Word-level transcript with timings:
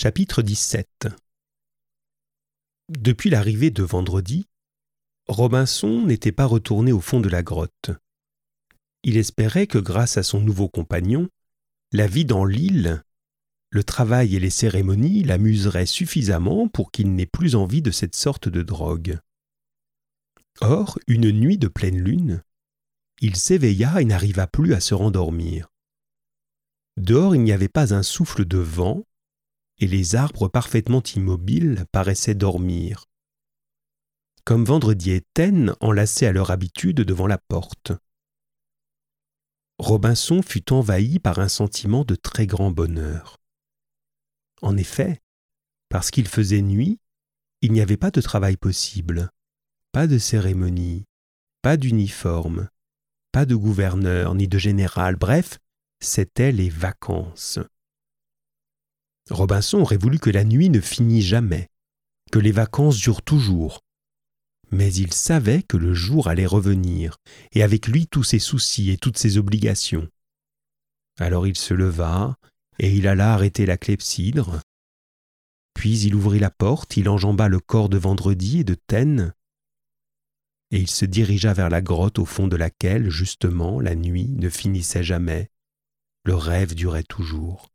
Chapitre 0.00 0.42
17 0.42 1.08
Depuis 2.88 3.30
l'arrivée 3.30 3.72
de 3.72 3.82
vendredi, 3.82 4.46
Robinson 5.26 6.02
n'était 6.06 6.30
pas 6.30 6.44
retourné 6.44 6.92
au 6.92 7.00
fond 7.00 7.18
de 7.18 7.28
la 7.28 7.42
grotte. 7.42 7.90
Il 9.02 9.16
espérait 9.16 9.66
que 9.66 9.78
grâce 9.78 10.16
à 10.16 10.22
son 10.22 10.40
nouveau 10.40 10.68
compagnon, 10.68 11.28
la 11.90 12.06
vie 12.06 12.24
dans 12.24 12.44
l'île, 12.44 13.02
le 13.70 13.82
travail 13.82 14.36
et 14.36 14.38
les 14.38 14.50
cérémonies 14.50 15.24
l'amuseraient 15.24 15.84
suffisamment 15.84 16.68
pour 16.68 16.92
qu'il 16.92 17.12
n'ait 17.16 17.26
plus 17.26 17.56
envie 17.56 17.82
de 17.82 17.90
cette 17.90 18.14
sorte 18.14 18.48
de 18.48 18.62
drogue. 18.62 19.18
Or, 20.60 21.00
une 21.08 21.32
nuit 21.32 21.58
de 21.58 21.66
pleine 21.66 21.98
lune, 21.98 22.44
il 23.20 23.34
s'éveilla 23.34 24.00
et 24.00 24.04
n'arriva 24.04 24.46
plus 24.46 24.74
à 24.74 24.80
se 24.80 24.94
rendormir. 24.94 25.66
Dehors 26.96 27.34
il 27.34 27.42
n'y 27.42 27.50
avait 27.50 27.66
pas 27.66 27.94
un 27.94 28.04
souffle 28.04 28.44
de 28.44 28.58
vent, 28.58 29.07
et 29.80 29.86
les 29.86 30.16
arbres 30.16 30.48
parfaitement 30.48 31.02
immobiles 31.14 31.84
paraissaient 31.92 32.34
dormir. 32.34 33.04
Comme 34.44 34.64
vendredi 34.64 35.10
et 35.10 35.22
Taine 35.34 35.74
enlacés 35.80 36.26
à 36.26 36.32
leur 36.32 36.50
habitude 36.50 37.02
devant 37.02 37.26
la 37.26 37.38
porte. 37.38 37.92
Robinson 39.78 40.42
fut 40.42 40.72
envahi 40.72 41.18
par 41.18 41.38
un 41.38 41.48
sentiment 41.48 42.04
de 42.04 42.16
très 42.16 42.46
grand 42.46 42.70
bonheur. 42.70 43.38
En 44.62 44.76
effet, 44.76 45.20
parce 45.88 46.10
qu'il 46.10 46.26
faisait 46.26 46.62
nuit, 46.62 46.98
il 47.60 47.72
n'y 47.72 47.80
avait 47.80 47.96
pas 47.96 48.10
de 48.10 48.20
travail 48.20 48.56
possible, 48.56 49.30
pas 49.92 50.06
de 50.06 50.18
cérémonie, 50.18 51.04
pas 51.62 51.76
d'uniforme, 51.76 52.68
pas 53.32 53.46
de 53.46 53.54
gouverneur 53.54 54.34
ni 54.34 54.48
de 54.48 54.58
général, 54.58 55.16
bref, 55.16 55.58
c'étaient 56.00 56.52
les 56.52 56.68
vacances. 56.68 57.58
Robinson 59.30 59.80
aurait 59.80 59.96
voulu 59.96 60.18
que 60.18 60.30
la 60.30 60.44
nuit 60.44 60.70
ne 60.70 60.80
finît 60.80 61.22
jamais, 61.22 61.68
que 62.30 62.38
les 62.38 62.52
vacances 62.52 62.98
durent 62.98 63.22
toujours. 63.22 63.80
Mais 64.70 64.92
il 64.92 65.12
savait 65.12 65.62
que 65.62 65.76
le 65.76 65.94
jour 65.94 66.28
allait 66.28 66.46
revenir, 66.46 67.16
et 67.52 67.62
avec 67.62 67.86
lui 67.86 68.06
tous 68.06 68.24
ses 68.24 68.38
soucis 68.38 68.90
et 68.90 68.98
toutes 68.98 69.18
ses 69.18 69.38
obligations. 69.38 70.08
Alors 71.18 71.46
il 71.46 71.56
se 71.56 71.74
leva, 71.74 72.36
et 72.78 72.92
il 72.94 73.08
alla 73.08 73.32
arrêter 73.32 73.66
la 73.66 73.76
clepsydre. 73.78 74.60
Puis 75.74 76.00
il 76.00 76.14
ouvrit 76.14 76.38
la 76.38 76.50
porte, 76.50 76.96
il 76.96 77.08
enjamba 77.08 77.48
le 77.48 77.60
corps 77.60 77.88
de 77.88 77.98
Vendredi 77.98 78.60
et 78.60 78.64
de 78.64 78.74
Taine, 78.74 79.32
et 80.70 80.78
il 80.78 80.90
se 80.90 81.04
dirigea 81.04 81.54
vers 81.54 81.70
la 81.70 81.80
grotte 81.80 82.18
au 82.18 82.24
fond 82.24 82.46
de 82.46 82.56
laquelle, 82.56 83.10
justement, 83.10 83.80
la 83.80 83.94
nuit 83.94 84.28
ne 84.28 84.50
finissait 84.50 85.02
jamais, 85.02 85.50
le 86.24 86.34
rêve 86.34 86.74
durait 86.74 87.04
toujours. 87.04 87.70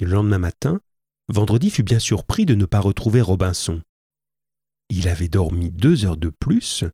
Le 0.00 0.06
lendemain 0.06 0.38
matin, 0.38 0.80
Vendredi 1.28 1.70
fut 1.70 1.82
bien 1.82 1.98
surpris 1.98 2.46
de 2.46 2.54
ne 2.54 2.64
pas 2.64 2.80
retrouver 2.80 3.20
Robinson. 3.20 3.82
Il 4.88 5.08
avait 5.08 5.28
dormi 5.28 5.70
deux 5.70 6.04
heures 6.04 6.16
de 6.16 6.30
plus 6.30 6.84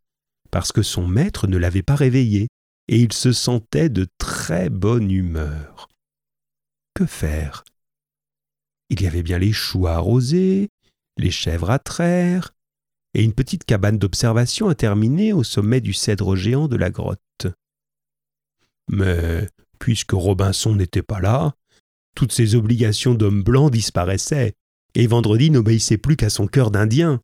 parce 0.51 0.73
que 0.73 0.83
son 0.83 1.07
maître 1.07 1.47
ne 1.47 1.57
l'avait 1.57 1.83
pas 1.83 1.97
réveillé, 1.97 2.49
et 2.89 3.01
il 3.01 3.13
se 3.13 3.33
sentait 3.33 3.89
de 3.89 4.07
très 4.19 4.71
bonne 4.71 5.11
humeur. 5.11 5.89
Que 6.95 7.07
faire? 7.07 7.65
Il 8.91 9.03
y 9.03 9.07
avait 9.07 9.23
bien 9.23 9.39
les 9.39 9.53
choux 9.53 9.87
à 9.87 9.95
arroser, 9.95 10.69
les 11.17 11.31
chèvres 11.31 11.71
à 11.71 11.79
traire, 11.79 12.53
et 13.15 13.25
une 13.25 13.33
petite 13.33 13.65
cabane 13.65 13.99
d'observation 13.99 14.69
à 14.69 14.75
terminer 14.75 15.33
au 15.33 15.43
sommet 15.43 15.81
du 15.81 15.93
cèdre 15.93 16.37
géant 16.37 16.69
de 16.69 16.77
la 16.77 16.91
grotte. 16.91 17.47
Mais, 18.89 19.49
puisque 19.79 20.13
Robinson 20.13 20.75
n'était 20.75 21.03
pas 21.03 21.21
là, 21.21 21.55
toutes 22.17 22.33
ses 22.33 22.57
obligations 22.57 23.15
d'homme 23.15 23.45
blanc 23.45 23.71
disparaissaient, 23.71 24.55
et 24.95 25.07
Vendredi 25.07 25.51
n'obéissait 25.51 25.99
plus 25.99 26.17
qu'à 26.17 26.31
son 26.31 26.49
cœur 26.49 26.73
d'Indien. 26.73 27.21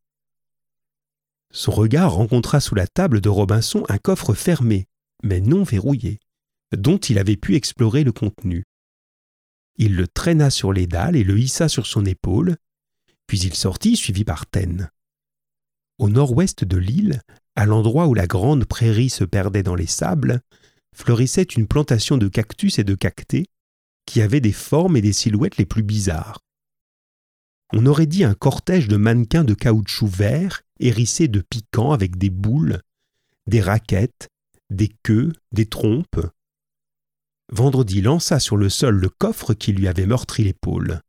Son 1.50 1.72
regard 1.72 2.12
rencontra 2.12 2.60
sous 2.60 2.74
la 2.74 2.86
table 2.86 3.20
de 3.20 3.30
Robinson 3.30 3.84
un 3.88 3.98
coffre 3.98 4.34
fermé, 4.34 4.86
mais 5.22 5.40
non 5.40 5.64
verrouillé, 5.64 6.20
dont 6.76 6.98
il 6.98 7.18
avait 7.18 7.36
pu 7.36 7.56
explorer 7.56 8.04
le 8.04 8.12
contenu. 8.12 8.64
Il 9.78 9.96
le 9.96 10.06
traîna 10.06 10.50
sur 10.50 10.72
les 10.72 10.86
dalles 10.86 11.16
et 11.16 11.24
le 11.24 11.38
hissa 11.38 11.68
sur 11.68 11.86
son 11.86 12.04
épaule, 12.04 12.56
puis 13.26 13.40
il 13.40 13.54
sortit 13.54 13.96
suivi 13.96 14.24
par 14.24 14.46
Taine. 14.46 14.90
Au 15.98 16.10
nord-ouest 16.10 16.64
de 16.64 16.76
l'île, 16.76 17.22
à 17.56 17.64
l'endroit 17.64 18.06
où 18.08 18.14
la 18.14 18.26
grande 18.26 18.66
prairie 18.66 19.10
se 19.10 19.24
perdait 19.24 19.62
dans 19.62 19.74
les 19.74 19.86
sables, 19.86 20.40
fleurissait 20.94 21.42
une 21.42 21.66
plantation 21.66 22.18
de 22.18 22.28
cactus 22.28 22.78
et 22.78 22.84
de 22.84 22.94
cactés 22.94 23.46
qui 24.06 24.20
avait 24.20 24.40
des 24.40 24.52
formes 24.52 24.96
et 24.96 25.00
des 25.00 25.12
silhouettes 25.12 25.56
les 25.56 25.66
plus 25.66 25.82
bizarres. 25.82 26.40
On 27.72 27.86
aurait 27.86 28.06
dit 28.06 28.24
un 28.24 28.34
cortège 28.34 28.88
de 28.88 28.96
mannequins 28.96 29.44
de 29.44 29.54
caoutchouc 29.54 30.08
vert 30.08 30.62
hérissés 30.78 31.28
de 31.28 31.40
piquants 31.40 31.92
avec 31.92 32.18
des 32.18 32.30
boules, 32.30 32.82
des 33.46 33.60
raquettes, 33.60 34.28
des 34.70 34.90
queues, 35.02 35.32
des 35.52 35.66
trompes. 35.66 36.20
Vendredi 37.50 38.02
lança 38.02 38.40
sur 38.40 38.56
le 38.56 38.68
sol 38.68 38.96
le 38.96 39.08
coffre 39.08 39.54
qui 39.54 39.72
lui 39.72 39.88
avait 39.88 40.06
meurtri 40.06 40.44
l'épaule. 40.44 41.00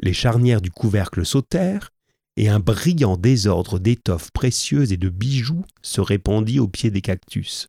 Les 0.00 0.12
charnières 0.12 0.60
du 0.60 0.70
couvercle 0.70 1.24
sautèrent, 1.24 1.90
et 2.36 2.48
un 2.48 2.58
brillant 2.58 3.16
désordre 3.16 3.78
d'étoffes 3.78 4.30
précieuses 4.32 4.92
et 4.92 4.96
de 4.96 5.08
bijoux 5.08 5.64
se 5.82 6.00
répandit 6.00 6.58
au 6.58 6.66
pied 6.66 6.90
des 6.90 7.00
cactus. 7.00 7.68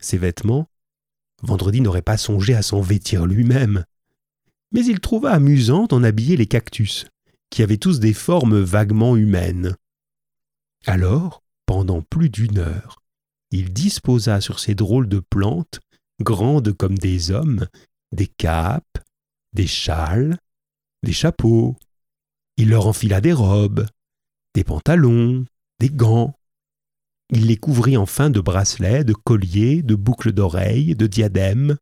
Ses 0.00 0.18
vêtements, 0.18 0.68
Vendredi 1.42 1.80
n'aurait 1.80 2.02
pas 2.02 2.16
songé 2.16 2.54
à 2.54 2.62
s'en 2.62 2.80
vêtir 2.80 3.26
lui-même. 3.26 3.84
Mais 4.72 4.84
il 4.84 5.00
trouva 5.00 5.32
amusant 5.32 5.86
d'en 5.86 6.02
habiller 6.02 6.36
les 6.36 6.46
cactus, 6.46 7.06
qui 7.50 7.62
avaient 7.62 7.78
tous 7.78 8.00
des 8.00 8.12
formes 8.12 8.58
vaguement 8.60 9.16
humaines. 9.16 9.76
Alors, 10.86 11.42
pendant 11.66 12.02
plus 12.02 12.30
d'une 12.30 12.58
heure, 12.58 13.02
il 13.50 13.72
disposa 13.72 14.40
sur 14.40 14.58
ces 14.58 14.74
drôles 14.74 15.08
de 15.08 15.20
plantes, 15.20 15.80
grandes 16.20 16.72
comme 16.72 16.98
des 16.98 17.30
hommes, 17.30 17.66
des 18.12 18.26
capes, 18.26 18.98
des 19.52 19.66
châles, 19.66 20.38
des 21.02 21.12
chapeaux. 21.12 21.76
Il 22.56 22.70
leur 22.70 22.86
enfila 22.86 23.20
des 23.20 23.32
robes, 23.32 23.86
des 24.54 24.64
pantalons, 24.64 25.44
des 25.78 25.90
gants, 25.90 26.37
il 27.30 27.46
les 27.46 27.56
couvrit 27.56 27.96
enfin 27.96 28.30
de 28.30 28.40
bracelets, 28.40 29.04
de 29.04 29.12
colliers, 29.12 29.82
de 29.82 29.94
boucles 29.94 30.32
d'oreilles, 30.32 30.94
de 30.94 31.06
diadèmes. 31.06 31.76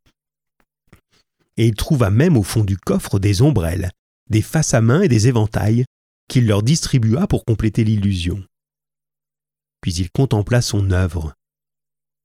Et 1.56 1.66
il 1.66 1.74
trouva 1.74 2.10
même 2.10 2.36
au 2.36 2.42
fond 2.42 2.64
du 2.64 2.76
coffre 2.76 3.18
des 3.18 3.42
ombrelles, 3.42 3.90
des 4.28 4.42
faces 4.42 4.74
à 4.74 4.80
main 4.80 5.02
et 5.02 5.08
des 5.08 5.28
éventails, 5.28 5.84
qu'il 6.28 6.46
leur 6.46 6.62
distribua 6.62 7.26
pour 7.26 7.44
compléter 7.44 7.84
l'illusion. 7.84 8.42
Puis 9.80 9.94
il 9.94 10.10
contempla 10.10 10.60
son 10.62 10.90
œuvre. 10.90 11.34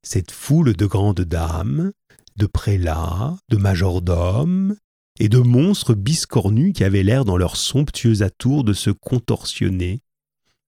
Cette 0.03 0.31
foule 0.31 0.73
de 0.73 0.85
grandes 0.87 1.21
dames, 1.21 1.91
de 2.35 2.47
prélats, 2.47 3.37
de 3.49 3.57
majordomes, 3.57 4.75
et 5.19 5.29
de 5.29 5.37
monstres 5.37 5.93
biscornus 5.93 6.73
qui 6.73 6.83
avaient 6.83 7.03
l'air 7.03 7.25
dans 7.25 7.37
leurs 7.37 7.57
somptueux 7.57 8.23
atours 8.23 8.63
de 8.63 8.73
se 8.73 8.89
contorsionner, 8.89 10.01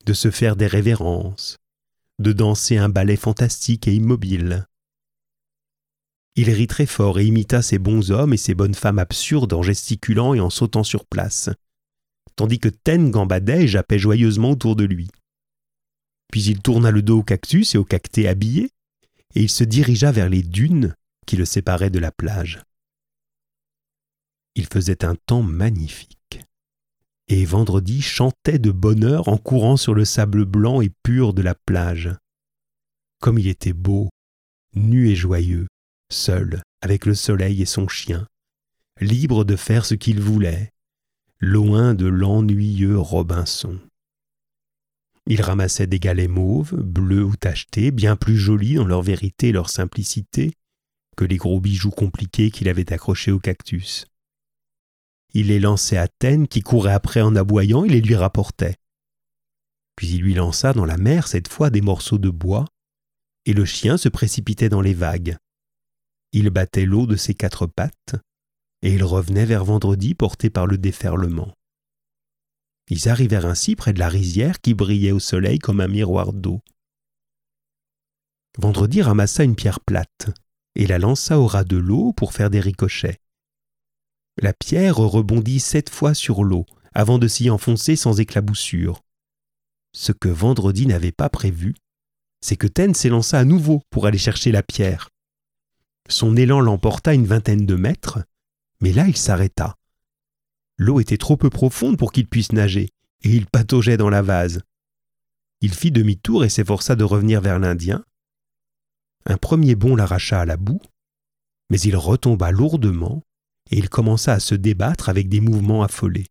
de 0.05 0.13
se 0.13 0.29
faire 0.29 0.55
des 0.55 0.67
révérences, 0.67 1.57
de 2.23 2.33
danser 2.33 2.77
un 2.77 2.89
ballet 2.89 3.17
fantastique 3.17 3.87
et 3.87 3.93
immobile. 3.93 4.65
Il 6.35 6.49
rit 6.49 6.65
très 6.65 6.87
fort 6.87 7.19
et 7.19 7.25
imita 7.25 7.61
ces 7.61 7.77
bons 7.77 8.09
hommes 8.09 8.33
et 8.33 8.37
ces 8.37 8.55
bonnes 8.55 8.73
femmes 8.73 8.97
absurdes 8.97 9.53
en 9.53 9.61
gesticulant 9.61 10.33
et 10.33 10.39
en 10.39 10.49
sautant 10.49 10.83
sur 10.83 11.05
place, 11.05 11.51
tandis 12.35 12.57
que 12.57 12.69
Ten 12.69 13.11
gambadait 13.11 13.65
et 13.65 13.67
jappait 13.67 13.99
joyeusement 13.99 14.51
autour 14.51 14.75
de 14.75 14.85
lui. 14.85 15.09
Puis 16.31 16.45
il 16.45 16.61
tourna 16.61 16.89
le 16.89 17.03
dos 17.03 17.19
au 17.19 17.23
cactus 17.23 17.75
et 17.75 17.77
au 17.77 17.85
cacté 17.85 18.27
habillé, 18.27 18.71
et 19.35 19.41
il 19.41 19.49
se 19.49 19.63
dirigea 19.63 20.11
vers 20.11 20.29
les 20.29 20.41
dunes 20.41 20.95
qui 21.27 21.37
le 21.37 21.45
séparaient 21.45 21.91
de 21.91 21.99
la 21.99 22.11
plage. 22.11 22.63
Il 24.55 24.65
faisait 24.65 25.05
un 25.05 25.15
temps 25.15 25.43
magnifique 25.43 26.17
et 27.27 27.45
vendredi 27.45 28.01
chantait 28.01 28.59
de 28.59 28.71
bonheur 28.71 29.27
en 29.27 29.37
courant 29.37 29.77
sur 29.77 29.93
le 29.93 30.05
sable 30.05 30.45
blanc 30.45 30.81
et 30.81 30.91
pur 31.03 31.33
de 31.33 31.41
la 31.41 31.55
plage. 31.55 32.11
Comme 33.19 33.39
il 33.39 33.47
était 33.47 33.73
beau, 33.73 34.09
nu 34.75 35.09
et 35.09 35.15
joyeux, 35.15 35.67
seul, 36.11 36.61
avec 36.81 37.05
le 37.05 37.15
soleil 37.15 37.61
et 37.61 37.65
son 37.65 37.87
chien, 37.87 38.27
libre 38.99 39.45
de 39.45 39.55
faire 39.55 39.85
ce 39.85 39.95
qu'il 39.95 40.19
voulait, 40.19 40.71
loin 41.39 41.93
de 41.93 42.05
l'ennuyeux 42.05 42.97
Robinson. 42.97 43.79
Il 45.25 45.41
ramassait 45.41 45.87
des 45.87 45.99
galets 45.99 46.29
mauves, 46.29 46.75
bleus 46.75 47.23
ou 47.23 47.35
tachetés, 47.35 47.91
bien 47.91 48.17
plus 48.17 48.35
jolis 48.35 48.75
dans 48.75 48.85
leur 48.85 49.01
vérité 49.01 49.49
et 49.49 49.51
leur 49.53 49.69
simplicité 49.69 50.53
que 51.15 51.23
les 51.23 51.37
gros 51.37 51.61
bijoux 51.61 51.91
compliqués 51.91 52.51
qu'il 52.51 52.67
avait 52.67 52.91
accrochés 52.91 53.31
au 53.31 53.39
cactus. 53.39 54.05
Il 55.33 55.47
les 55.47 55.59
lançait 55.59 55.97
à 55.97 56.07
Taine 56.07 56.47
qui 56.47 56.61
courait 56.61 56.93
après 56.93 57.21
en 57.21 57.35
aboyant 57.35 57.83
et 57.83 57.89
les 57.89 58.01
lui 58.01 58.15
rapportait. 58.15 58.75
Puis 59.95 60.09
il 60.09 60.21
lui 60.21 60.33
lança 60.33 60.73
dans 60.73 60.85
la 60.85 60.97
mer 60.97 61.27
cette 61.27 61.47
fois 61.47 61.69
des 61.69 61.81
morceaux 61.81 62.17
de 62.17 62.29
bois, 62.29 62.65
et 63.45 63.53
le 63.53 63.65
chien 63.65 63.97
se 63.97 64.09
précipitait 64.09 64.69
dans 64.69 64.81
les 64.81 64.93
vagues. 64.93 65.37
Il 66.31 66.49
battait 66.49 66.85
l'eau 66.85 67.05
de 67.05 67.15
ses 67.15 67.35
quatre 67.35 67.67
pattes, 67.67 68.15
et 68.81 68.93
ils 68.93 69.03
revenaient 69.03 69.45
vers 69.45 69.65
vendredi 69.65 70.15
portés 70.15 70.49
par 70.49 70.67
le 70.67 70.77
déferlement. 70.77 71.53
Ils 72.89 73.07
arrivèrent 73.09 73.45
ainsi 73.45 73.75
près 73.75 73.93
de 73.93 73.99
la 73.99 74.09
rizière 74.09 74.59
qui 74.59 74.73
brillait 74.73 75.11
au 75.11 75.19
soleil 75.19 75.59
comme 75.59 75.79
un 75.79 75.87
miroir 75.87 76.33
d'eau. 76.33 76.61
Vendredi 78.57 79.01
ramassa 79.01 79.43
une 79.43 79.55
pierre 79.55 79.79
plate 79.79 80.29
et 80.75 80.85
la 80.85 80.99
lança 80.99 81.39
au 81.39 81.47
ras 81.47 81.63
de 81.63 81.77
l'eau 81.77 82.13
pour 82.13 82.33
faire 82.33 82.49
des 82.49 82.59
ricochets. 82.59 83.19
La 84.41 84.53
pierre 84.53 84.97
rebondit 84.97 85.59
sept 85.59 85.89
fois 85.89 86.13
sur 86.13 86.43
l'eau 86.43 86.65
avant 86.93 87.19
de 87.19 87.27
s'y 87.27 87.49
enfoncer 87.49 87.95
sans 87.95 88.19
éclaboussure. 88.19 89.03
Ce 89.93 90.11
que 90.11 90.29
Vendredi 90.29 90.87
n'avait 90.87 91.11
pas 91.11 91.29
prévu, 91.29 91.75
c'est 92.41 92.55
que 92.55 92.67
Ten 92.67 92.93
s'élança 92.93 93.39
à 93.39 93.45
nouveau 93.45 93.81
pour 93.89 94.07
aller 94.07 94.17
chercher 94.17 94.51
la 94.51 94.63
pierre. 94.63 95.09
Son 96.09 96.35
élan 96.35 96.59
l'emporta 96.59 97.13
une 97.13 97.25
vingtaine 97.25 97.65
de 97.65 97.75
mètres, 97.75 98.19
mais 98.81 98.91
là 98.91 99.07
il 99.07 99.17
s'arrêta. 99.17 99.75
L'eau 100.77 100.99
était 100.99 101.17
trop 101.17 101.37
peu 101.37 101.49
profonde 101.49 101.97
pour 101.97 102.11
qu'il 102.11 102.27
puisse 102.27 102.51
nager, 102.51 102.89
et 103.21 103.29
il 103.29 103.45
pataugeait 103.45 103.97
dans 103.97 104.09
la 104.09 104.21
vase. 104.21 104.61
Il 105.61 105.73
fit 105.73 105.91
demi-tour 105.91 106.43
et 106.43 106.49
s'efforça 106.49 106.95
de 106.95 107.03
revenir 107.03 107.39
vers 107.39 107.59
l'Indien. 107.59 108.03
Un 109.25 109.37
premier 109.37 109.75
bond 109.75 109.95
l'arracha 109.95 110.41
à 110.41 110.45
la 110.45 110.57
boue, 110.57 110.81
mais 111.69 111.79
il 111.79 111.95
retomba 111.95 112.51
lourdement 112.51 113.23
et 113.73 113.77
il 113.77 113.89
commença 113.89 114.33
à 114.33 114.39
se 114.39 114.53
débattre 114.53 115.09
avec 115.09 115.29
des 115.29 115.41
mouvements 115.41 115.81
affolés. 115.81 116.27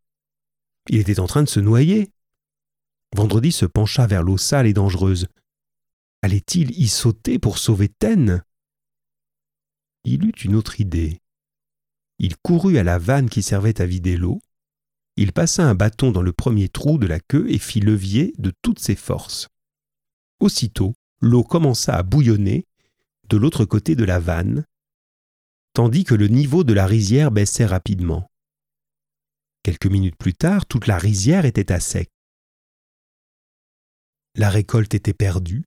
Il 0.89 1.01
était 1.01 1.19
en 1.19 1.27
train 1.27 1.43
de 1.43 1.49
se 1.49 1.59
noyer. 1.59 2.13
Vendredi 3.17 3.51
se 3.51 3.67
pencha 3.67 4.07
vers 4.07 4.23
l'eau 4.23 4.39
sale 4.39 4.69
et 4.69 4.73
dangereuse. 4.73 5.27
Allait-il 6.23 6.71
y 6.71 6.87
sauter 6.87 7.41
pour 7.41 7.59
sauver 7.59 7.89
Ten 7.89 8.45
Il 10.05 10.25
eut 10.25 10.39
une 10.45 10.55
autre 10.55 10.81
idée. 10.81 11.21
Il 12.21 12.37
courut 12.37 12.79
à 12.79 12.85
la 12.85 12.99
vanne 12.99 13.29
qui 13.29 13.43
servait 13.43 13.81
à 13.81 13.87
vider 13.87 14.17
l'eau. 14.17 14.41
Il 15.17 15.33
passa 15.33 15.69
un 15.69 15.75
bâton 15.75 16.13
dans 16.13 16.23
le 16.23 16.33
premier 16.33 16.69
trou 16.69 16.97
de 16.97 17.09
la 17.09 17.19
queue 17.19 17.51
et 17.51 17.59
fit 17.59 17.81
levier 17.81 18.35
de 18.39 18.53
toutes 18.63 18.79
ses 18.79 18.95
forces. 18.95 19.49
Aussitôt, 20.39 20.95
l'eau 21.21 21.43
commença 21.43 21.97
à 21.97 22.05
bouillonner 22.05 22.69
de 23.29 23.37
l'autre 23.37 23.65
côté 23.65 23.97
de 23.97 24.05
la 24.05 24.21
vanne, 24.21 24.65
tandis 25.75 26.05
que 26.05 26.15
le 26.15 26.29
niveau 26.29 26.65
de 26.65 26.73
la 26.73 26.87
rizière 26.87 27.31
baissait 27.31 27.67
rapidement. 27.67 28.29
Quelques 29.63 29.87
minutes 29.87 30.17
plus 30.17 30.35
tard, 30.35 30.67
toute 30.67 30.87
la 30.87 30.99
rizière 30.99 31.45
était 31.45 31.73
à 31.73 31.81
sec. 31.81 32.09
La 34.35 34.51
récolte 34.51 34.95
était 34.95 35.13
perdue, 35.13 35.65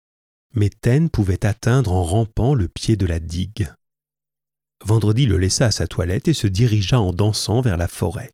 mais 0.54 0.70
Ten 0.70 1.10
pouvait 1.10 1.46
atteindre 1.46 1.92
en 1.92 2.04
rampant 2.04 2.54
le 2.54 2.68
pied 2.68 2.96
de 2.96 3.06
la 3.06 3.20
digue. 3.20 3.72
Vendredi 4.84 5.26
le 5.26 5.38
laissa 5.38 5.68
à 5.68 5.72
sa 5.72 5.88
toilette 5.88 6.28
et 6.28 6.34
se 6.34 6.48
dirigea 6.48 7.00
en 7.00 7.14
dansant 7.14 7.62
vers 7.62 7.78
la 7.78 7.88
forêt. 7.88 8.32